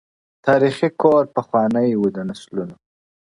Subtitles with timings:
[0.45, 2.75] تاریخي کور پخوانی وو د نسلونو-